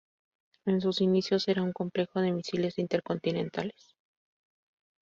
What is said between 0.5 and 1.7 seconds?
En sus inicios, era